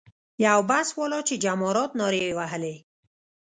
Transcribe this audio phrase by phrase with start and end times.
[0.45, 2.75] یو بس والا چې جمارات نارې یې وهلې.